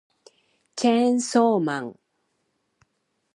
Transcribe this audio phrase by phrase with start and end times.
[0.75, 1.99] チェーンソーマン